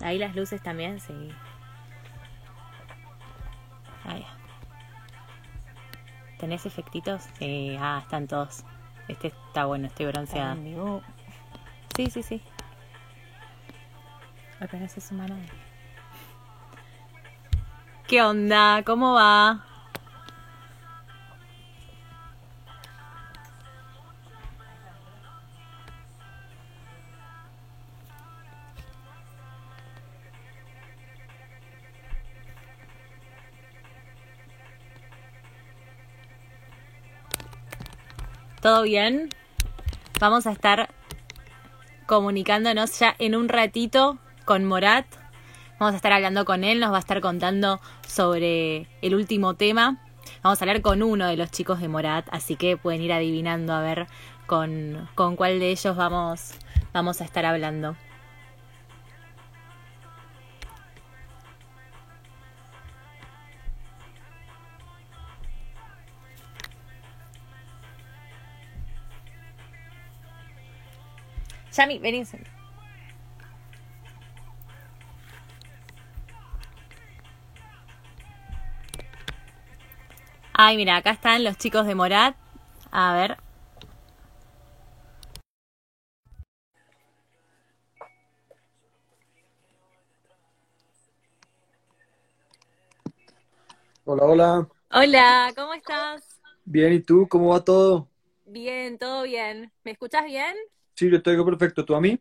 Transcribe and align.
Ahí 0.00 0.18
las 0.18 0.34
luces 0.34 0.62
también, 0.62 1.00
sí. 1.00 1.30
Ahí. 4.04 4.24
¿Tenés 6.38 6.66
efectitos? 6.66 7.22
Sí, 7.38 7.76
ah, 7.80 8.00
están 8.02 8.26
todos. 8.26 8.64
Este 9.08 9.28
está 9.28 9.64
bueno, 9.64 9.86
estoy 9.86 10.06
bronceada. 10.06 10.56
Sí, 11.96 12.10
sí, 12.10 12.22
sí. 12.22 12.42
Apenas 14.60 14.96
es 14.96 15.10
humana. 15.10 15.36
¿Qué 18.06 18.22
onda? 18.22 18.82
¿Cómo 18.84 19.14
va? 19.14 19.67
¿Todo 38.68 38.82
bien? 38.82 39.30
Vamos 40.20 40.46
a 40.46 40.52
estar 40.52 40.90
comunicándonos 42.04 42.98
ya 42.98 43.14
en 43.18 43.34
un 43.34 43.48
ratito 43.48 44.18
con 44.44 44.66
Morat. 44.66 45.06
Vamos 45.78 45.94
a 45.94 45.96
estar 45.96 46.12
hablando 46.12 46.44
con 46.44 46.64
él, 46.64 46.78
nos 46.78 46.92
va 46.92 46.98
a 46.98 47.00
estar 47.00 47.22
contando 47.22 47.80
sobre 48.06 48.86
el 49.00 49.14
último 49.14 49.54
tema. 49.54 50.04
Vamos 50.42 50.60
a 50.60 50.64
hablar 50.66 50.82
con 50.82 51.02
uno 51.02 51.26
de 51.28 51.38
los 51.38 51.50
chicos 51.50 51.80
de 51.80 51.88
Morat, 51.88 52.28
así 52.30 52.56
que 52.56 52.76
pueden 52.76 53.00
ir 53.00 53.10
adivinando 53.10 53.72
a 53.72 53.80
ver 53.80 54.06
con, 54.46 55.08
con 55.14 55.36
cuál 55.36 55.60
de 55.60 55.70
ellos 55.70 55.96
vamos, 55.96 56.52
vamos 56.92 57.22
a 57.22 57.24
estar 57.24 57.46
hablando. 57.46 57.96
Yami, 71.76 71.98
vení. 71.98 72.24
Ay, 80.52 80.76
mira, 80.76 80.96
acá 80.96 81.12
están 81.12 81.44
los 81.44 81.56
chicos 81.56 81.86
de 81.86 81.94
Morat. 81.94 82.36
A 82.90 83.14
ver. 83.14 83.36
Hola, 94.04 94.24
hola. 94.24 94.68
Hola, 94.90 95.52
¿cómo 95.54 95.74
estás? 95.74 96.40
Bien, 96.64 96.92
¿y 96.94 97.00
tú? 97.00 97.28
¿Cómo 97.28 97.50
va 97.50 97.62
todo? 97.62 98.08
Bien, 98.46 98.98
todo 98.98 99.22
bien. 99.22 99.70
¿Me 99.84 99.92
escuchas 99.92 100.24
bien? 100.24 100.56
Sí, 100.98 101.10
yo 101.10 101.22
te 101.22 101.30
digo 101.30 101.44
perfecto. 101.46 101.84
¿Tú 101.84 101.94
a 101.94 102.00
mí? 102.00 102.18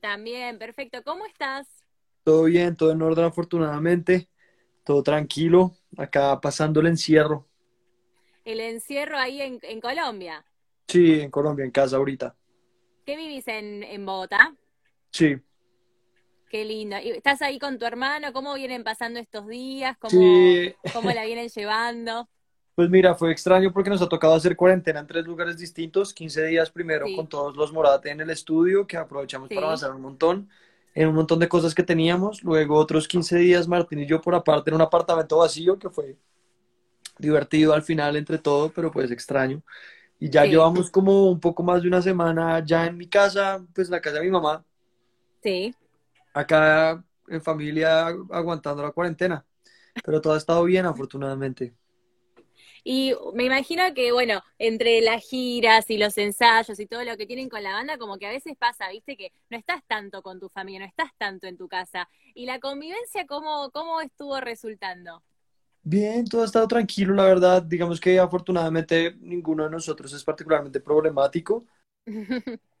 También, 0.00 0.58
perfecto. 0.58 1.02
¿Cómo 1.02 1.24
estás? 1.26 1.66
Todo 2.24 2.44
bien, 2.44 2.76
todo 2.76 2.92
en 2.92 3.02
orden 3.02 3.24
afortunadamente. 3.26 4.30
Todo 4.84 5.02
tranquilo. 5.02 5.72
Acá 5.98 6.40
pasando 6.40 6.80
el 6.80 6.88
encierro. 6.88 7.48
El 8.44 8.60
encierro 8.60 9.16
ahí 9.16 9.40
en, 9.40 9.60
en 9.62 9.80
Colombia. 9.80 10.44
Sí, 10.88 11.20
en 11.20 11.30
Colombia, 11.30 11.64
en 11.64 11.70
casa 11.70 11.96
ahorita. 11.96 12.36
¿Qué 13.04 13.16
vivís 13.16 13.46
en, 13.48 13.82
en 13.82 14.06
Bogotá? 14.06 14.56
Sí. 15.12 15.40
Qué 16.48 16.64
lindo. 16.64 16.96
¿Y 16.98 17.10
¿Estás 17.10 17.42
ahí 17.42 17.58
con 17.58 17.78
tu 17.78 17.86
hermano? 17.86 18.32
¿Cómo 18.32 18.54
vienen 18.54 18.82
pasando 18.84 19.20
estos 19.20 19.46
días? 19.46 19.96
¿Cómo, 19.98 20.50
Sí. 20.62 20.74
cómo 20.90 21.12
la 21.12 21.24
vienen 21.24 21.48
llevando? 21.48 22.28
Pues 22.80 22.88
mira, 22.88 23.14
fue 23.14 23.30
extraño 23.30 23.74
porque 23.74 23.90
nos 23.90 24.00
ha 24.00 24.08
tocado 24.08 24.32
hacer 24.32 24.56
cuarentena 24.56 25.00
en 25.00 25.06
tres 25.06 25.26
lugares 25.26 25.58
distintos. 25.58 26.14
15 26.14 26.46
días 26.46 26.70
primero 26.70 27.06
Sí. 27.06 27.14
con 27.14 27.26
todos 27.26 27.54
los 27.54 27.74
Morat 27.74 28.06
en 28.06 28.22
el 28.22 28.30
estudio, 28.30 28.86
que 28.86 28.96
aprovechamos 28.96 29.50
para 29.50 29.66
avanzar 29.66 29.94
un 29.94 30.00
montón, 30.00 30.48
en 30.94 31.08
un 31.08 31.14
montón 31.14 31.38
de 31.40 31.46
cosas 31.46 31.74
que 31.74 31.82
teníamos. 31.82 32.42
Luego 32.42 32.76
otros 32.76 33.06
15 33.06 33.36
días 33.36 33.68
Martín 33.68 33.98
y 33.98 34.06
yo 34.06 34.22
por 34.22 34.34
aparte 34.34 34.70
en 34.70 34.76
un 34.76 34.80
apartamento 34.80 35.36
vacío, 35.36 35.78
que 35.78 35.90
fue 35.90 36.16
divertido 37.18 37.74
al 37.74 37.82
final 37.82 38.16
entre 38.16 38.38
todo, 38.38 38.70
pero 38.70 38.90
pues 38.90 39.10
extraño. 39.10 39.60
Y 40.18 40.30
ya 40.30 40.44
Sí. 40.44 40.52
llevamos 40.52 40.90
como 40.90 41.30
un 41.30 41.38
poco 41.38 41.62
más 41.62 41.82
de 41.82 41.88
una 41.88 42.00
semana 42.00 42.64
ya 42.64 42.86
en 42.86 42.96
mi 42.96 43.08
casa, 43.08 43.62
pues 43.74 43.88
en 43.88 43.92
la 43.92 44.00
casa 44.00 44.20
de 44.20 44.24
mi 44.24 44.30
mamá, 44.30 44.64
Sí. 45.42 45.74
acá 46.32 47.04
en 47.28 47.42
familia 47.42 48.06
aguantando 48.30 48.82
la 48.82 48.90
cuarentena. 48.90 49.44
Pero 50.02 50.22
todo 50.22 50.32
ha 50.32 50.38
estado 50.38 50.64
bien, 50.64 50.86
afortunadamente. 50.86 51.74
Y 52.84 53.14
me 53.34 53.44
imagino 53.44 53.82
que, 53.94 54.12
bueno, 54.12 54.42
entre 54.58 55.00
las 55.00 55.22
giras 55.28 55.90
y 55.90 55.98
los 55.98 56.16
ensayos 56.18 56.78
y 56.80 56.86
todo 56.86 57.04
lo 57.04 57.16
que 57.16 57.26
tienen 57.26 57.48
con 57.48 57.62
la 57.62 57.72
banda, 57.72 57.98
como 57.98 58.18
que 58.18 58.26
a 58.26 58.30
veces 58.30 58.54
pasa, 58.58 58.88
viste, 58.90 59.16
que 59.16 59.32
no 59.50 59.56
estás 59.58 59.82
tanto 59.86 60.22
con 60.22 60.40
tu 60.40 60.48
familia, 60.48 60.80
no 60.80 60.86
estás 60.86 61.10
tanto 61.18 61.46
en 61.46 61.56
tu 61.56 61.68
casa. 61.68 62.08
¿Y 62.34 62.46
la 62.46 62.60
convivencia 62.60 63.26
cómo, 63.26 63.70
cómo 63.70 64.00
estuvo 64.00 64.40
resultando? 64.40 65.22
Bien, 65.82 66.24
todo 66.26 66.42
ha 66.42 66.44
estado 66.46 66.68
tranquilo, 66.68 67.14
la 67.14 67.24
verdad. 67.24 67.62
Digamos 67.62 68.00
que 68.00 68.18
afortunadamente 68.18 69.16
ninguno 69.20 69.64
de 69.64 69.70
nosotros 69.70 70.12
es 70.12 70.24
particularmente 70.24 70.80
problemático. 70.80 71.66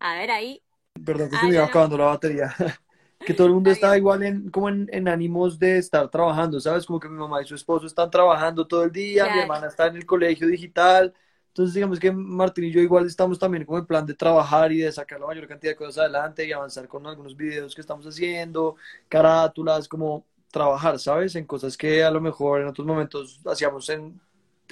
A 0.00 0.14
ver 0.16 0.30
ahí. 0.30 0.62
Perdón, 1.06 1.30
que 1.30 1.38
se 1.38 1.44
Ah, 1.44 1.46
me 1.46 1.54
iba 1.54 1.64
acabando 1.64 1.96
la 1.98 2.06
batería. 2.06 2.54
Que 3.26 3.34
todo 3.34 3.48
el 3.48 3.54
mundo 3.54 3.70
bien. 3.70 3.96
igual 3.96 4.22
en, 4.22 4.50
como 4.50 4.68
en, 4.68 4.88
en 4.92 5.08
ánimos 5.08 5.58
de 5.58 5.78
estar 5.78 6.08
trabajando, 6.08 6.60
¿sabes? 6.60 6.86
Como 6.86 7.00
que 7.00 7.08
mi 7.08 7.18
mamá 7.18 7.42
y 7.42 7.46
su 7.46 7.56
esposo 7.56 7.86
están 7.86 8.08
trabajando 8.08 8.66
todo 8.66 8.84
el 8.84 8.92
día, 8.92 9.28
mi 9.34 9.40
hermana 9.40 9.66
está 9.66 9.88
en 9.88 9.96
el 9.96 10.06
colegio 10.06 10.46
digital. 10.46 11.12
Entonces, 11.48 11.74
digamos 11.74 11.98
que 11.98 12.12
Martín 12.12 12.64
y 12.64 12.70
yo 12.70 12.80
igual 12.80 13.06
estamos 13.06 13.38
también 13.38 13.64
como 13.64 13.78
en 13.78 13.86
plan 13.86 14.06
de 14.06 14.14
trabajar 14.14 14.70
y 14.70 14.78
de 14.78 14.92
sacar 14.92 15.18
la 15.18 15.26
mayor 15.26 15.48
cantidad 15.48 15.72
de 15.72 15.76
cosas 15.76 15.98
adelante 15.98 16.46
y 16.46 16.52
avanzar 16.52 16.86
con 16.86 17.06
algunos 17.06 17.36
videos 17.36 17.74
que 17.74 17.80
estamos 17.80 18.06
haciendo, 18.06 18.76
carátulas, 19.08 19.88
como 19.88 20.24
trabajar, 20.52 20.98
¿sabes? 21.00 21.34
En 21.34 21.46
cosas 21.46 21.76
que 21.76 22.04
a 22.04 22.10
lo 22.10 22.20
mejor 22.20 22.60
en 22.60 22.68
otros 22.68 22.86
momentos 22.86 23.40
hacíamos 23.44 23.88
en 23.88 24.20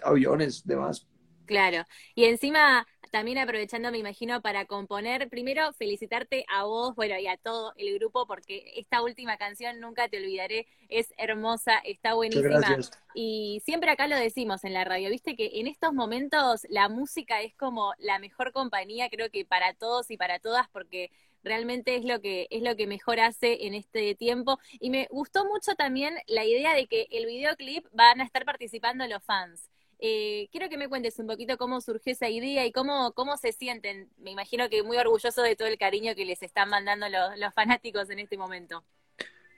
aviones, 0.02 0.64
demás. 0.66 1.06
Claro. 1.46 1.84
Y 2.14 2.24
encima, 2.24 2.86
también 3.14 3.38
aprovechando, 3.38 3.92
me 3.92 3.98
imagino, 3.98 4.42
para 4.42 4.64
componer, 4.64 5.28
primero 5.28 5.72
felicitarte 5.74 6.44
a 6.52 6.64
vos, 6.64 6.96
bueno, 6.96 7.16
y 7.16 7.28
a 7.28 7.36
todo 7.36 7.72
el 7.76 7.96
grupo, 7.96 8.26
porque 8.26 8.72
esta 8.74 9.02
última 9.02 9.36
canción, 9.36 9.78
Nunca 9.78 10.08
te 10.08 10.16
olvidaré, 10.18 10.66
es 10.88 11.14
hermosa, 11.16 11.78
está 11.84 12.14
buenísima. 12.14 12.76
Y 13.14 13.62
siempre 13.64 13.92
acá 13.92 14.08
lo 14.08 14.16
decimos 14.16 14.64
en 14.64 14.74
la 14.74 14.82
radio, 14.82 15.10
viste 15.10 15.36
que 15.36 15.60
en 15.60 15.68
estos 15.68 15.94
momentos 15.94 16.66
la 16.68 16.88
música 16.88 17.40
es 17.40 17.54
como 17.54 17.94
la 17.98 18.18
mejor 18.18 18.50
compañía, 18.50 19.08
creo 19.08 19.30
que 19.30 19.44
para 19.44 19.74
todos 19.74 20.10
y 20.10 20.16
para 20.16 20.40
todas, 20.40 20.68
porque 20.70 21.12
realmente 21.44 21.94
es 21.94 22.04
lo 22.04 22.20
que 22.20 22.48
es 22.50 22.64
lo 22.64 22.74
que 22.74 22.88
mejor 22.88 23.20
hace 23.20 23.68
en 23.68 23.74
este 23.74 24.16
tiempo. 24.16 24.58
Y 24.80 24.90
me 24.90 25.06
gustó 25.12 25.44
mucho 25.44 25.76
también 25.76 26.16
la 26.26 26.44
idea 26.44 26.74
de 26.74 26.88
que 26.88 27.06
el 27.12 27.26
videoclip 27.26 27.86
van 27.92 28.20
a 28.20 28.24
estar 28.24 28.44
participando 28.44 29.06
los 29.06 29.22
fans. 29.22 29.70
Eh, 30.06 30.50
quiero 30.52 30.68
que 30.68 30.76
me 30.76 30.86
cuentes 30.86 31.18
un 31.18 31.26
poquito 31.26 31.56
cómo 31.56 31.80
surgió 31.80 32.12
esa 32.12 32.28
idea 32.28 32.66
y 32.66 32.72
cómo, 32.72 33.12
cómo 33.12 33.38
se 33.38 33.52
sienten. 33.52 34.10
Me 34.18 34.32
imagino 34.32 34.68
que 34.68 34.82
muy 34.82 34.98
orgullosos 34.98 35.42
de 35.42 35.56
todo 35.56 35.66
el 35.66 35.78
cariño 35.78 36.14
que 36.14 36.26
les 36.26 36.42
están 36.42 36.68
mandando 36.68 37.08
los, 37.08 37.38
los 37.38 37.54
fanáticos 37.54 38.10
en 38.10 38.18
este 38.18 38.36
momento. 38.36 38.84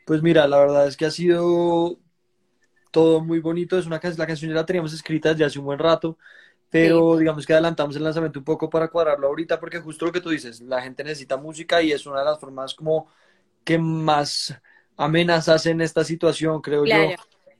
Pues 0.07 0.23
mira, 0.23 0.47
la 0.47 0.59
verdad 0.59 0.87
es 0.87 0.97
que 0.97 1.05
ha 1.05 1.11
sido 1.11 1.99
todo 2.93 3.21
muy 3.25 3.41
bonito. 3.41 3.77
Es 3.77 3.87
una 3.87 3.99
canción, 3.99 4.21
la 4.21 4.27
canción 4.29 4.53
ya 4.53 4.55
la 4.55 4.65
teníamos 4.65 4.93
escrita 4.93 5.31
desde 5.31 5.47
hace 5.47 5.59
un 5.59 5.65
buen 5.65 5.81
rato, 5.81 6.17
pero 6.71 7.17
digamos 7.17 7.45
que 7.45 7.53
adelantamos 7.53 7.97
el 7.97 8.05
lanzamiento 8.05 8.39
un 8.39 8.45
poco 8.45 8.71
para 8.71 8.87
cuadrarlo 8.87 9.27
ahorita, 9.27 9.59
porque 9.59 9.81
justo 9.81 10.07
lo 10.07 10.13
que 10.13 10.21
tú 10.21 10.31
dices, 10.31 10.61
la 10.61 10.81
gente 10.81 11.03
necesita 11.03 11.37
música 11.37 11.83
y 11.83 11.91
es 11.91 12.07
una 12.07 12.21
de 12.21 12.25
las 12.25 12.39
formas 12.39 12.73
como 12.73 13.09
que 13.65 13.79
más 13.79 14.55
amenas 14.97 15.49
hacen 15.49 15.81
esta 15.81 16.05
situación, 16.05 16.61
creo 16.61 16.85
yo. 16.87 17.17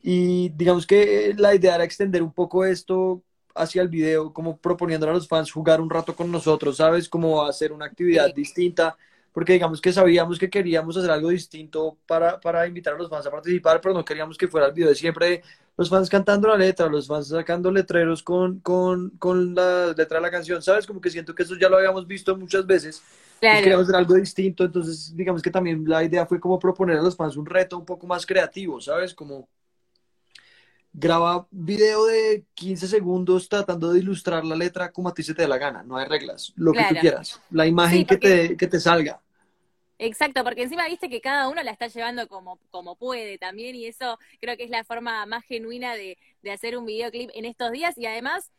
Y 0.09 0.51
digamos 0.51 0.87
que 0.87 1.35
la 1.37 1.53
idea 1.55 1.75
era 1.75 1.85
extender 1.85 2.23
un 2.23 2.33
poco 2.33 2.65
esto 2.65 3.25
hacia 3.57 3.83
el 3.83 3.89
video, 3.89 4.33
como 4.33 4.57
proponiéndole 4.57 5.11
a 5.11 5.15
los 5.17 5.27
fans 5.27 5.51
jugar 5.51 5.81
un 5.81 5.91
rato 5.91 6.15
con 6.15 6.31
nosotros, 6.31 6.77
¿sabes? 6.77 7.09
Como 7.09 7.43
hacer 7.45 7.73
una 7.73 7.87
actividad 7.87 8.27
sí, 8.29 8.33
distinta, 8.33 8.97
porque 9.33 9.55
digamos 9.55 9.81
que 9.81 9.93
sabíamos 9.93 10.39
que 10.39 10.49
queríamos 10.49 10.97
hacer 10.97 11.11
algo 11.11 11.31
distinto 11.31 11.99
para, 12.07 12.39
para 12.39 12.69
invitar 12.69 12.95
a 12.95 12.99
los 12.99 13.11
fans 13.11 13.27
a 13.27 13.33
participar, 13.33 13.81
pero 13.81 13.95
no 13.95 14.05
queríamos 14.05 14.39
que 14.39 14.47
fuera 14.47 14.69
el 14.69 14.75
video 14.75 14.91
de 14.91 14.95
siempre 14.95 15.43
los 15.77 15.91
fans 15.91 16.09
cantando 16.09 16.47
la 16.49 16.57
letra, 16.57 16.87
los 16.89 17.09
fans 17.09 17.29
sacando 17.29 17.73
letreros 17.73 18.23
con, 18.23 18.61
con, 18.61 19.11
con 19.19 19.55
la 19.57 19.89
letra 19.89 20.19
de 20.19 20.23
la 20.23 20.31
canción, 20.31 20.63
¿sabes? 20.63 20.87
Como 20.87 21.01
que 21.01 21.11
siento 21.11 21.35
que 21.35 21.43
eso 21.43 21.57
ya 21.57 21.69
lo 21.69 21.79
habíamos 21.79 22.07
visto 22.07 22.37
muchas 22.37 22.65
veces. 22.67 23.03
Claro. 23.41 23.61
queríamos 23.63 23.85
hacer 23.85 23.97
algo 23.97 24.15
distinto, 24.15 24.65
entonces 24.65 25.15
digamos 25.15 25.43
que 25.43 25.51
también 25.51 25.85
la 25.87 26.03
idea 26.05 26.25
fue 26.27 26.41
como 26.41 26.59
proponer 26.59 26.97
a 26.99 27.03
los 27.03 27.17
fans 27.17 27.37
un 27.37 27.45
reto 27.47 27.77
un 27.79 27.85
poco 27.85 28.07
más 28.07 28.25
creativo, 28.25 28.81
¿sabes? 28.81 29.13
Como 29.15 29.49
graba 30.99 31.47
video 31.51 32.07
de 32.07 32.47
15 32.55 32.89
segundos 32.89 33.51
tratando 33.51 33.93
de 33.93 34.01
ilustrar 34.01 34.45
la 34.47 34.57
letra 34.57 34.91
como 34.91 35.11
a 35.11 35.15
ti 35.15 35.23
se 35.23 35.35
te 35.35 35.43
dé 35.43 35.49
la 35.49 35.59
gana, 35.59 35.83
no 35.83 35.99
hay 35.99 36.07
reglas, 36.07 36.55
lo 36.57 36.73
que 36.73 36.85
tú 36.89 36.95
quieras, 36.95 37.41
la 37.51 37.67
imagen 37.67 38.07
que, 38.07 38.17
te, 38.17 38.57
que 38.57 38.67
te 38.67 38.81
salga. 38.81 39.21
Exacto, 39.99 40.43
porque 40.43 40.63
encima 40.63 40.87
viste 40.89 41.09
que 41.11 41.21
cada 41.21 41.49
uno 41.49 41.63
la 41.63 41.71
está 41.71 41.89
llevando 41.89 42.29
como, 42.29 42.59
como 42.71 42.97
puede 42.97 43.37
también 43.37 43.77
y 43.77 43.87
eso 43.87 44.19
creo 44.41 44.57
que 44.57 44.65
es 44.65 44.71
la 44.71 44.85
forma 44.85 45.25
más 45.27 45.45
genuina 45.45 45.95
de, 45.95 46.19
de 46.43 46.51
hacer 46.51 46.79
un 46.79 46.87
videoclip 46.87 47.31
en 47.35 47.45
estos 47.45 47.73
días 47.73 47.97
y 47.99 48.07
además 48.07 48.51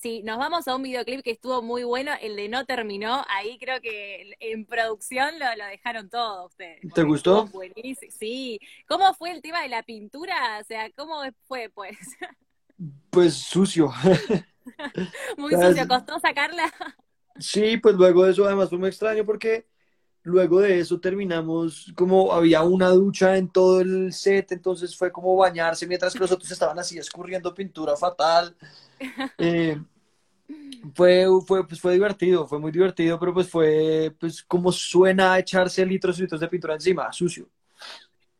si 0.00 0.22
nos 0.22 0.38
vamos 0.38 0.68
a 0.68 0.76
un 0.76 0.82
videoclip 0.82 1.22
que 1.22 1.30
estuvo 1.32 1.62
muy 1.62 1.84
bueno, 1.84 2.12
el 2.20 2.36
de 2.36 2.48
No 2.48 2.64
Terminó, 2.64 3.24
ahí 3.28 3.58
creo 3.58 3.80
que 3.80 4.36
en 4.40 4.64
producción 4.64 5.38
lo, 5.38 5.46
lo 5.56 5.64
dejaron 5.66 6.08
todo 6.08 6.46
ustedes. 6.46 6.80
¿Te 6.94 7.02
gustó? 7.02 7.46
Buenísimo, 7.46 8.12
sí. 8.18 8.60
¿Cómo 8.86 9.12
fue 9.14 9.32
el 9.32 9.42
tema 9.42 9.62
de 9.62 9.68
la 9.68 9.82
pintura? 9.82 10.58
O 10.60 10.64
sea, 10.64 10.90
¿cómo 10.92 11.22
fue 11.46 11.70
pues? 11.74 11.96
Pues 13.10 13.34
sucio. 13.34 13.90
muy 15.36 15.52
sucio, 15.52 15.88
¿costó 15.88 16.20
sacarla? 16.20 16.72
Sí, 17.38 17.76
pues 17.78 17.96
luego 17.96 18.24
de 18.24 18.32
eso 18.32 18.44
además 18.44 18.68
fue 18.68 18.78
muy 18.78 18.88
extraño 18.88 19.24
porque 19.24 19.66
luego 20.22 20.60
de 20.60 20.80
eso 20.80 21.00
terminamos 21.00 21.92
como 21.96 22.32
había 22.32 22.62
una 22.62 22.90
ducha 22.90 23.36
en 23.36 23.48
todo 23.48 23.80
el 23.80 24.12
set, 24.12 24.52
entonces 24.52 24.96
fue 24.96 25.10
como 25.10 25.36
bañarse 25.36 25.86
mientras 25.86 26.12
que 26.12 26.20
los 26.20 26.32
otros 26.32 26.50
estaban 26.50 26.78
así 26.78 26.98
escurriendo 26.98 27.54
pintura 27.54 27.96
fatal. 27.96 28.56
Eh, 29.38 29.78
fue, 30.94 31.26
fue, 31.46 31.66
pues 31.66 31.80
fue 31.80 31.92
divertido, 31.92 32.46
fue 32.46 32.58
muy 32.58 32.72
divertido, 32.72 33.18
pero 33.18 33.34
pues 33.34 33.48
fue 33.48 34.14
pues 34.18 34.42
como 34.42 34.72
suena 34.72 35.38
echarse 35.38 35.84
litros 35.84 36.18
y 36.18 36.22
litros 36.22 36.40
de 36.40 36.48
pintura 36.48 36.74
encima, 36.74 37.12
sucio. 37.12 37.48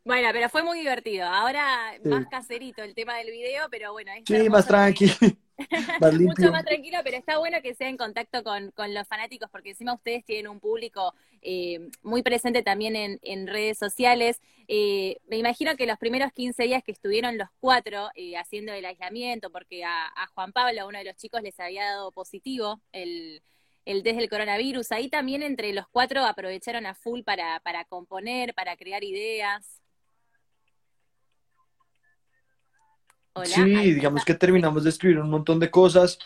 Bueno, 0.05 0.29
pero 0.33 0.49
fue 0.49 0.63
muy 0.63 0.79
divertido. 0.79 1.27
Ahora 1.27 1.93
más 2.05 2.27
caserito 2.29 2.83
el 2.83 2.95
tema 2.95 3.17
del 3.19 3.31
video, 3.31 3.67
pero 3.71 3.93
bueno. 3.93 4.11
sí, 4.25 4.49
más 4.49 4.67
Mucho 6.21 6.53
más 6.53 6.65
tranquilo, 6.65 6.99
pero 7.03 7.17
está 7.17 7.39
bueno 7.39 7.59
que 7.63 7.75
sea 7.75 7.89
en 7.89 7.97
contacto 7.97 8.43
con, 8.45 8.73
los 8.95 9.09
fanáticos, 9.09 9.51
porque 9.51 9.71
encima 9.71 9.95
ustedes 9.95 10.25
tienen 10.25 10.49
un 10.49 10.61
público 10.61 11.15
eh, 11.43 11.89
muy 12.03 12.23
presente 12.23 12.63
también 12.63 13.19
en, 13.23 13.47
redes 13.47 13.79
sociales. 13.79 14.41
Eh, 14.69 15.19
me 15.27 15.37
imagino 15.37 15.77
que 15.77 15.87
los 15.87 15.99
primeros 15.99 16.33
15 16.33 16.63
días 16.65 16.83
que 16.85 16.93
estuvieron 16.93 17.39
los 17.39 17.49
cuatro 17.61 18.09
eh, 18.15 18.37
haciendo 18.37 18.73
el 18.73 18.85
aislamiento, 18.85 19.51
porque 19.51 19.85
a, 19.85 20.13
Juan 20.35 20.53
Pablo, 20.53 20.87
uno 20.87 20.99
de 20.99 21.05
los 21.05 21.17
chicos, 21.17 21.43
les 21.43 21.59
había 21.59 21.85
dado 21.85 22.13
positivo 22.13 22.81
el, 22.93 23.43
el 23.85 24.03
test 24.03 24.19
del 24.19 24.29
coronavirus, 24.29 24.93
ahí 24.93 25.09
también 25.09 25.43
entre 25.43 25.73
los 25.73 25.89
cuatro 25.89 26.25
aprovecharon 26.25 26.87
a 26.87 26.95
full 26.95 27.23
para, 27.23 27.61
para 27.61 27.85
componer, 27.85 28.55
para 28.55 28.77
crear 28.77 29.03
ideas. 29.03 29.78
Sí, 33.45 33.93
digamos 33.95 34.25
que 34.25 34.35
terminamos 34.35 34.85
de 34.85 34.91
escribir 34.91 35.19
un 35.19 35.31
montón 35.31 35.59
de 35.59 35.71
cosas. 35.71 36.19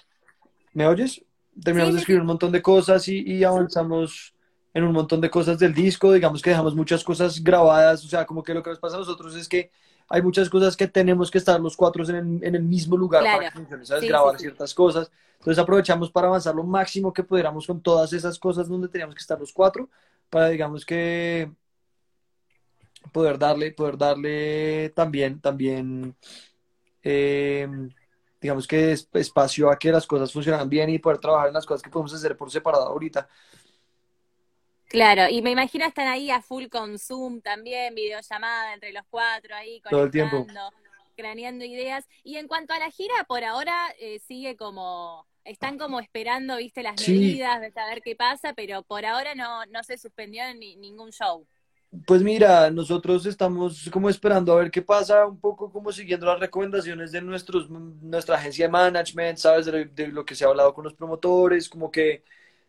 ¿Me 0.73 0.87
oyes? 0.87 1.25
Terminamos 1.63 1.95
de 1.95 2.01
escribir 2.01 2.21
un 2.21 2.27
montón 2.27 2.53
de 2.53 2.63
cosas 2.63 3.07
y, 3.09 3.45
avanzamos 3.45 4.35
en 4.75 4.85
un 4.85 4.93
montón 4.93 5.21
de 5.21 5.31
cosas 5.31 5.59
del 5.59 5.75
disco. 5.75 6.13
Digamos 6.13 6.41
que 6.41 6.51
dejamos 6.51 6.75
muchas 6.75 7.05
cosas 7.05 7.43
grabadas. 7.43 8.05
O 8.05 8.09
sea, 8.09 8.25
como 8.25 8.43
que 8.43 8.55
lo 8.55 8.63
que 8.63 8.71
nos 8.71 8.79
pasa 8.79 8.97
a 8.97 9.01
nosotros 9.01 9.35
es 9.37 9.49
que 9.49 9.71
hay 10.09 10.23
muchas 10.23 10.51
cosas 10.51 10.77
que 10.77 10.89
tenemos 10.89 11.31
que 11.31 11.39
estar 11.39 11.61
los 11.61 11.77
cuatro 11.77 12.07
en, 12.09 12.41
el 12.43 12.63
mismo 12.63 12.97
lugar 12.97 13.23
para 13.25 13.51
que 13.51 13.51
funcione, 13.51 13.87
¿sabes? 13.87 14.05
Grabar 14.05 14.39
ciertas 14.39 14.75
cosas. 14.75 15.11
Entonces 15.39 15.59
aprovechamos 15.59 16.11
para 16.11 16.29
avanzar 16.29 16.55
lo 16.55 16.65
máximo 16.65 17.13
que 17.13 17.23
pudiéramos 17.23 17.67
con 17.67 17.81
todas 17.81 18.13
esas 18.13 18.39
cosas 18.39 18.69
donde 18.69 18.89
teníamos 18.89 19.15
que 19.15 19.21
estar 19.21 19.39
los 19.39 19.53
cuatro 19.53 19.89
para, 20.31 20.49
digamos 20.49 20.87
que 20.87 21.51
poder 23.11 23.39
darle, 23.39 23.73
poder 23.73 23.99
darle 23.99 24.93
también, 24.95 25.41
también 25.41 26.15
eh, 27.03 27.69
digamos 28.41 28.67
que 28.67 28.93
es 28.93 29.09
espacio 29.13 29.71
a 29.71 29.79
que 29.79 29.93
las 29.93 30.07
cosas 30.07 30.33
funcionan 30.33 30.69
bien 30.69 30.91
y 30.91 30.99
poder 30.99 31.19
trabajar 31.19 31.49
en 31.49 31.55
las 31.55 31.65
cosas 31.65 31.83
que 31.83 31.91
podemos 31.91 32.13
hacer 32.13 32.37
por 32.37 32.51
separado 32.51 32.87
ahorita. 32.87 33.29
Claro, 34.93 35.27
y 35.31 35.41
me 35.41 35.51
imagino 35.51 35.87
están 35.87 36.07
ahí 36.07 36.31
a 36.31 36.43
full 36.43 36.67
con 36.67 36.99
Zoom 36.99 37.41
también, 37.41 37.95
videollamada 37.95 38.75
entre 38.75 38.93
los 38.93 39.05
cuatro 39.09 39.55
ahí, 39.55 39.81
todo 39.89 40.05
el 40.05 40.11
tiempo. 40.11 40.47
craneando 41.17 41.65
ideas. 41.65 42.07
Y 42.25 42.37
en 42.37 42.47
cuanto 42.47 42.75
a 42.75 42.79
la 42.79 42.91
gira, 42.91 43.15
por 43.27 43.43
ahora 43.43 43.75
eh, 43.99 44.19
sigue 44.27 44.55
como, 44.55 45.27
están 45.45 45.79
como 45.79 45.99
esperando, 45.99 46.57
viste, 46.57 46.83
las 46.83 47.01
medidas 47.09 47.61
de 47.63 47.71
saber 47.71 48.03
qué 48.03 48.17
pasa, 48.17 48.53
pero 48.53 48.83
por 48.83 49.07
ahora 49.07 49.35
no, 49.35 49.65
no 49.67 49.83
se 49.83 49.97
suspendió 49.97 50.43
ni, 50.55 50.77
ningún 50.77 51.11
show. 51.11 51.47
Pues 52.07 52.23
mira, 52.23 52.71
nosotros 52.71 53.27
estamos 53.27 53.91
como 53.93 54.09
esperando 54.09 54.53
a 54.53 54.57
ver 54.57 54.71
qué 54.71 54.81
pasa, 54.81 55.27
un 55.27 55.39
poco 55.39 55.71
como 55.71 55.93
siguiendo 55.93 56.25
las 56.25 56.41
recomendaciones 56.41 57.13
de 57.13 57.21
nuestros, 57.21 57.69
nuestra 57.69 58.37
agencia 58.37 58.65
de 58.65 58.73
management, 58.73 59.37
¿sabes? 59.37 59.67
De, 59.67 60.09
lo 60.09 60.25
que 60.25 60.35
se 60.35 60.45
ha 60.45 60.49
hablado 60.49 60.73
con 60.73 60.85
los 60.85 60.95
promotores, 60.95 61.69
como 61.69 61.91
que 61.91 62.25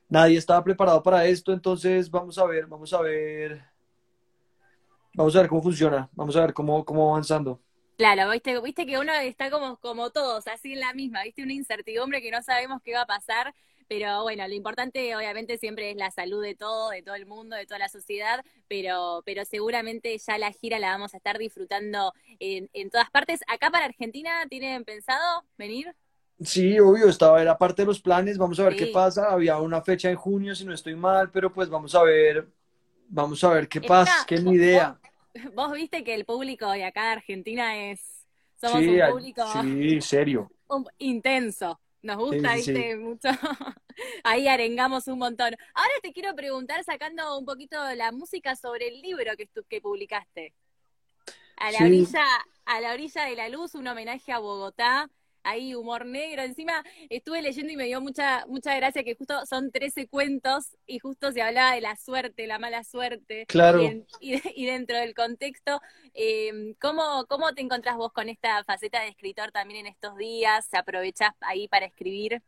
nadie 0.09 0.37
estaba 0.37 0.61
preparado 0.61 1.01
para 1.01 1.25
esto, 1.25 1.53
entonces 1.53 2.11
vamos 2.11 2.37
a 2.37 2.45
ver, 2.45 2.67
vamos 2.67 2.91
a 2.91 3.01
ver, 3.01 3.63
vamos 5.13 5.33
a 5.37 5.39
ver 5.39 5.47
cómo 5.47 5.63
funciona, 5.63 6.09
vamos 6.11 6.35
a 6.35 6.41
ver 6.41 6.53
cómo, 6.53 6.83
cómo 6.83 7.11
avanzando. 7.11 7.61
Claro, 7.97 8.29
viste, 8.29 8.59
viste 8.59 8.85
que 8.85 8.99
uno 8.99 9.13
está 9.13 9.49
como, 9.49 9.77
como 9.77 10.09
todos, 10.09 10.47
así 10.47 10.73
en 10.73 10.81
la 10.81 10.93
misma, 10.93 11.23
viste 11.23 11.43
una 11.43 11.53
incertidumbre 11.53 12.21
que 12.21 12.29
no 12.29 12.41
sabemos 12.41 12.81
qué 12.83 12.93
va 12.93 13.03
a 13.03 13.07
pasar 13.07 13.55
pero 13.95 14.23
bueno, 14.23 14.47
lo 14.47 14.55
importante 14.55 15.15
obviamente 15.15 15.59
siempre 15.59 15.91
es 15.91 15.97
la 15.97 16.09
salud 16.09 16.41
de 16.41 16.55
todo, 16.55 16.89
de 16.89 17.03
todo 17.03 17.13
el 17.13 17.27
mundo, 17.27 17.55
de 17.55 17.67
toda 17.67 17.77
la 17.77 17.89
sociedad, 17.89 18.43
pero, 18.67 19.21
pero 19.23 19.45
seguramente 19.45 20.17
ya 20.17 20.39
la 20.39 20.51
gira 20.51 20.79
la 20.79 20.89
vamos 20.89 21.13
a 21.13 21.17
estar 21.17 21.37
disfrutando 21.37 22.11
en, 22.39 22.71
en 22.73 22.89
todas 22.89 23.11
partes. 23.11 23.41
¿Acá 23.47 23.69
para 23.69 23.85
Argentina 23.85 24.47
tienen 24.49 24.83
pensado 24.83 25.43
venir? 25.59 25.93
Sí, 26.41 26.79
obvio, 26.79 27.07
estaba, 27.07 27.39
era 27.39 27.55
parte 27.55 27.83
de 27.83 27.85
los 27.85 28.01
planes, 28.01 28.39
vamos 28.39 28.59
a 28.59 28.63
ver 28.63 28.75
qué 28.75 28.87
pasa, 28.87 29.31
había 29.31 29.59
una 29.59 29.83
fecha 29.83 30.09
en 30.09 30.15
junio, 30.15 30.55
si 30.55 30.65
no 30.65 30.73
estoy 30.73 30.95
mal, 30.95 31.29
pero 31.29 31.53
pues 31.53 31.69
vamos 31.69 31.93
a 31.93 32.01
ver, 32.01 32.47
vamos 33.09 33.43
a 33.43 33.49
ver 33.49 33.67
qué 33.67 33.79
pasa, 33.79 34.25
qué 34.25 34.35
es 34.35 34.43
mi 34.43 34.55
idea. 34.55 34.99
Vos, 35.53 35.71
viste 35.71 36.03
que 36.03 36.15
el 36.15 36.25
público 36.25 36.71
de 36.71 36.83
acá 36.83 37.03
de 37.03 37.11
Argentina 37.11 37.91
es, 37.91 38.25
somos 38.59 38.81
un 38.81 38.99
público... 39.11 39.43
Sí, 39.61 40.01
serio. 40.01 40.51
intenso. 40.97 41.79
Nos 42.03 42.17
gusta, 42.17 42.55
viste, 42.55 42.97
mucho. 42.97 43.29
Ahí 44.23 44.47
arengamos 44.47 45.07
un 45.07 45.19
montón. 45.19 45.55
Ahora 45.73 45.93
te 46.01 46.11
quiero 46.11 46.35
preguntar, 46.35 46.83
sacando 46.83 47.39
un 47.39 47.45
poquito 47.45 47.77
la 47.95 48.11
música 48.11 48.55
sobre 48.55 48.89
el 48.89 49.01
libro 49.01 49.31
que, 49.37 49.49
que 49.69 49.81
publicaste. 49.81 50.53
A 51.55 51.71
la 51.71 51.79
orilla, 51.79 52.25
a 52.65 52.81
la 52.81 52.93
orilla 52.93 53.23
de 53.23 53.35
la 53.35 53.47
luz, 53.47 53.73
un 53.73 53.87
homenaje 53.87 54.33
a 54.33 54.39
Bogotá 54.39 55.09
ahí 55.43 55.75
humor 55.75 56.05
negro. 56.05 56.41
Encima 56.41 56.83
estuve 57.09 57.41
leyendo 57.41 57.71
y 57.71 57.77
me 57.77 57.85
dio 57.85 58.01
mucha, 58.01 58.45
mucha 58.47 58.75
gracia 58.75 59.03
que 59.03 59.15
justo 59.15 59.45
son 59.45 59.71
13 59.71 60.07
cuentos 60.07 60.75
y 60.87 60.99
justo 60.99 61.31
se 61.31 61.41
hablaba 61.41 61.75
de 61.75 61.81
la 61.81 61.95
suerte, 61.95 62.47
la 62.47 62.59
mala 62.59 62.83
suerte. 62.83 63.45
Claro. 63.47 63.81
Y, 64.19 64.41
dentro 64.65 64.97
del 64.97 65.13
contexto, 65.13 65.81
eh, 66.13 66.75
¿cómo, 66.81 67.25
¿cómo 67.27 67.53
te 67.53 67.61
encontrás 67.61 67.97
vos 67.97 68.11
con 68.11 68.29
esta 68.29 68.63
faceta 68.63 69.01
de 69.01 69.09
escritor 69.09 69.51
también 69.51 69.85
en 69.85 69.87
estos 69.87 70.17
días? 70.17 70.65
¿Se 70.65 70.77
aprovechás 70.77 71.33
ahí 71.41 71.67
para 71.67 71.85
escribir? 71.85 72.41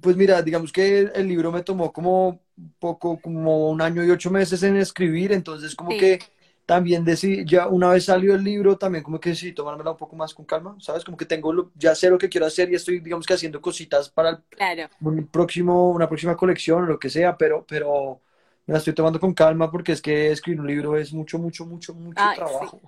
Pues 0.00 0.16
mira, 0.16 0.40
digamos 0.40 0.72
que 0.72 1.00
el 1.14 1.28
libro 1.28 1.52
me 1.52 1.62
tomó 1.62 1.92
como 1.92 2.40
poco, 2.78 3.20
como 3.20 3.70
un 3.70 3.82
año 3.82 4.02
y 4.02 4.10
ocho 4.10 4.30
meses 4.30 4.62
en 4.62 4.76
escribir, 4.76 5.32
entonces 5.32 5.74
como 5.74 5.90
que 5.90 6.18
también 6.66 7.04
decidí, 7.04 7.44
ya 7.44 7.66
una 7.68 7.90
vez 7.90 8.04
salió 8.04 8.34
el 8.34 8.44
libro, 8.44 8.78
también 8.78 9.02
como 9.02 9.18
que 9.18 9.34
sí, 9.34 9.52
tomármela 9.52 9.90
un 9.90 9.96
poco 9.96 10.16
más 10.16 10.32
con 10.32 10.44
calma, 10.44 10.76
¿sabes? 10.80 11.04
Como 11.04 11.16
que 11.16 11.26
tengo, 11.26 11.70
ya 11.74 11.94
sé 11.94 12.08
lo 12.08 12.18
que 12.18 12.28
quiero 12.28 12.46
hacer 12.46 12.70
y 12.70 12.76
estoy, 12.76 13.00
digamos 13.00 13.26
que 13.26 13.34
haciendo 13.34 13.60
cositas 13.60 14.08
para 14.08 14.42
un 15.00 15.26
próximo, 15.26 15.90
una 15.90 16.08
próxima 16.08 16.36
colección 16.36 16.84
o 16.84 16.86
lo 16.86 16.98
que 16.98 17.10
sea, 17.10 17.36
pero, 17.36 17.64
pero 17.66 18.20
me 18.66 18.72
la 18.72 18.78
estoy 18.78 18.94
tomando 18.94 19.18
con 19.18 19.34
calma 19.34 19.70
porque 19.70 19.92
es 19.92 20.00
que 20.00 20.30
escribir 20.30 20.60
un 20.60 20.66
libro 20.66 20.96
es 20.96 21.12
mucho, 21.12 21.38
mucho, 21.38 21.64
mucho, 21.64 21.94
mucho 21.94 22.22
trabajo. 22.34 22.80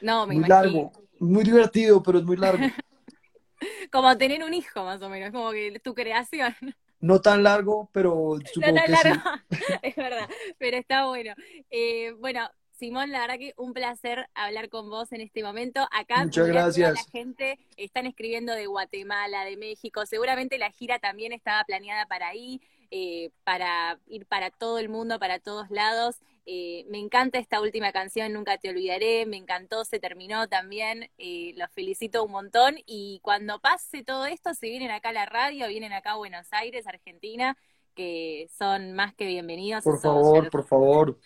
No, 0.00 0.26
me 0.26 0.34
muy 0.34 0.48
largo, 0.48 0.92
muy 1.18 1.42
divertido, 1.42 2.02
pero 2.02 2.18
es 2.18 2.24
muy 2.24 2.36
largo. 2.36 2.64
como 3.90 4.16
tener 4.16 4.44
un 4.44 4.54
hijo, 4.54 4.84
más 4.84 5.02
o 5.02 5.08
menos, 5.08 5.30
como 5.32 5.50
que 5.50 5.80
tu 5.82 5.94
creación. 5.94 6.54
No 7.00 7.20
tan 7.20 7.42
largo, 7.42 7.90
pero 7.92 8.38
supongo 8.52 8.76
no 8.76 8.82
tan 8.82 8.90
largo, 8.92 9.22
es 9.82 9.96
verdad, 9.96 10.28
pero 10.58 10.76
está 10.76 11.06
bueno. 11.06 11.34
Eh, 11.70 12.12
bueno, 12.18 12.48
Simón, 12.76 13.10
la 13.10 13.20
verdad 13.20 13.38
que 13.38 13.54
un 13.56 13.72
placer 13.72 14.28
hablar 14.34 14.68
con 14.68 14.90
vos 14.90 15.10
en 15.12 15.22
este 15.22 15.42
momento. 15.42 15.86
Acá 15.92 16.24
Muchas 16.24 16.46
gracias. 16.46 16.94
la 16.94 17.10
gente 17.10 17.58
están 17.78 18.06
escribiendo 18.06 18.52
de 18.52 18.66
Guatemala, 18.66 19.44
de 19.44 19.56
México. 19.56 20.04
Seguramente 20.04 20.58
la 20.58 20.70
gira 20.70 20.98
también 20.98 21.32
estaba 21.32 21.64
planeada 21.64 22.04
para 22.04 22.28
ahí, 22.28 22.60
eh, 22.90 23.30
para 23.44 23.98
ir 24.06 24.26
para 24.26 24.50
todo 24.50 24.78
el 24.78 24.90
mundo, 24.90 25.18
para 25.18 25.38
todos 25.38 25.70
lados. 25.70 26.16
Eh, 26.44 26.84
me 26.90 26.98
encanta 26.98 27.38
esta 27.38 27.62
última 27.62 27.92
canción, 27.92 28.34
Nunca 28.34 28.58
te 28.58 28.68
olvidaré. 28.68 29.24
Me 29.24 29.38
encantó, 29.38 29.86
se 29.86 29.98
terminó 29.98 30.46
también. 30.46 31.10
Eh, 31.16 31.54
los 31.56 31.70
felicito 31.70 32.24
un 32.24 32.32
montón. 32.32 32.76
Y 32.84 33.20
cuando 33.22 33.58
pase 33.58 34.04
todo 34.04 34.26
esto, 34.26 34.52
si 34.52 34.68
vienen 34.68 34.90
acá 34.90 35.08
a 35.08 35.14
la 35.14 35.24
radio, 35.24 35.66
vienen 35.68 35.94
acá 35.94 36.12
a 36.12 36.16
Buenos 36.16 36.46
Aires, 36.50 36.86
Argentina, 36.86 37.56
que 37.94 38.50
son 38.56 38.92
más 38.92 39.14
que 39.14 39.24
bienvenidos. 39.24 39.82
Por 39.82 39.98
favor, 39.98 40.50
por 40.50 40.66
favor. 40.66 41.18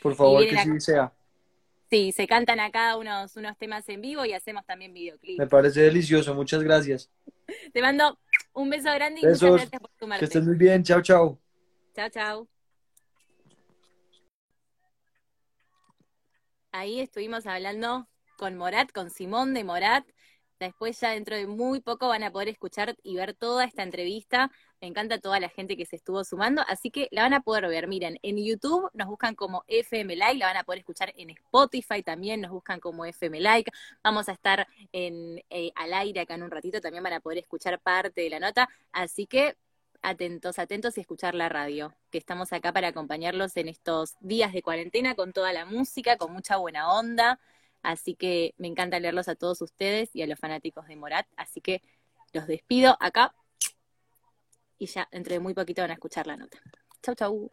Por 0.00 0.14
favor, 0.14 0.46
que 0.46 0.56
sí 0.58 0.80
sea. 0.80 1.12
Sí, 1.90 2.12
se 2.12 2.28
cantan 2.28 2.60
acá 2.60 2.96
unos, 2.96 3.36
unos 3.36 3.58
temas 3.58 3.88
en 3.88 4.00
vivo 4.00 4.24
y 4.24 4.32
hacemos 4.32 4.64
también 4.64 4.94
videoclips. 4.94 5.38
Me 5.38 5.46
parece 5.48 5.82
delicioso, 5.82 6.34
muchas 6.34 6.62
gracias. 6.62 7.10
Te 7.72 7.82
mando 7.82 8.18
un 8.52 8.70
beso 8.70 8.92
grande 8.94 9.20
y 9.20 9.26
Besos, 9.26 9.50
muchas 9.50 9.70
gracias 9.70 9.80
por 9.80 9.90
sumarte. 9.98 10.20
Que 10.20 10.24
estés 10.26 10.44
muy 10.44 10.56
bien, 10.56 10.84
chao, 10.84 11.02
chao. 11.02 11.38
Chao, 11.94 12.08
chao. 12.08 12.48
Ahí 16.70 17.00
estuvimos 17.00 17.46
hablando 17.46 18.08
con 18.38 18.56
Morat, 18.56 18.92
con 18.92 19.10
Simón 19.10 19.52
de 19.52 19.64
Morat. 19.64 20.06
Después 20.60 21.00
ya 21.00 21.12
dentro 21.12 21.36
de 21.36 21.46
muy 21.46 21.80
poco 21.80 22.08
van 22.08 22.22
a 22.22 22.30
poder 22.30 22.48
escuchar 22.48 22.94
y 23.02 23.16
ver 23.16 23.32
toda 23.32 23.64
esta 23.64 23.82
entrevista. 23.82 24.50
Me 24.82 24.88
encanta 24.88 25.18
toda 25.18 25.40
la 25.40 25.48
gente 25.48 25.74
que 25.74 25.86
se 25.86 25.96
estuvo 25.96 26.22
sumando, 26.22 26.62
así 26.68 26.90
que 26.90 27.08
la 27.12 27.22
van 27.22 27.32
a 27.32 27.40
poder 27.40 27.66
ver. 27.66 27.88
Miren, 27.88 28.18
en 28.22 28.36
YouTube 28.36 28.90
nos 28.92 29.08
buscan 29.08 29.34
como 29.34 29.64
FM 29.68 30.16
Like, 30.16 30.38
la 30.38 30.46
van 30.46 30.58
a 30.58 30.64
poder 30.64 30.80
escuchar 30.80 31.14
en 31.16 31.30
Spotify 31.30 32.02
también, 32.02 32.42
nos 32.42 32.50
buscan 32.50 32.78
como 32.78 33.06
FM 33.06 33.40
Like. 33.40 33.72
Vamos 34.04 34.28
a 34.28 34.32
estar 34.32 34.66
en, 34.92 35.42
eh, 35.48 35.72
al 35.76 35.94
aire 35.94 36.20
acá 36.20 36.34
en 36.34 36.42
un 36.42 36.50
ratito, 36.50 36.80
también 36.82 37.02
van 37.02 37.14
a 37.14 37.20
poder 37.20 37.38
escuchar 37.38 37.80
parte 37.80 38.20
de 38.20 38.28
la 38.28 38.38
nota. 38.38 38.68
Así 38.92 39.26
que 39.26 39.56
atentos, 40.02 40.58
atentos 40.58 40.98
y 40.98 41.00
escuchar 41.00 41.34
la 41.34 41.48
radio, 41.48 41.94
que 42.10 42.18
estamos 42.18 42.52
acá 42.52 42.70
para 42.72 42.88
acompañarlos 42.88 43.56
en 43.56 43.68
estos 43.68 44.16
días 44.20 44.52
de 44.52 44.62
cuarentena 44.62 45.14
con 45.14 45.32
toda 45.32 45.54
la 45.54 45.64
música, 45.64 46.18
con 46.18 46.32
mucha 46.32 46.58
buena 46.58 46.92
onda. 46.92 47.40
Así 47.82 48.14
que 48.14 48.54
me 48.58 48.68
encanta 48.68 49.00
leerlos 49.00 49.28
a 49.28 49.34
todos 49.34 49.60
ustedes 49.62 50.14
y 50.14 50.22
a 50.22 50.26
los 50.26 50.38
fanáticos 50.38 50.86
de 50.86 50.96
Morat. 50.96 51.26
Así 51.36 51.60
que 51.60 51.82
los 52.32 52.46
despido 52.46 52.96
acá 53.00 53.34
y 54.78 54.86
ya 54.86 55.08
dentro 55.12 55.34
de 55.34 55.40
muy 55.40 55.54
poquito 55.54 55.82
van 55.82 55.90
a 55.90 55.94
escuchar 55.94 56.26
la 56.26 56.36
nota. 56.36 56.58
Chau, 57.02 57.14
chau. 57.14 57.50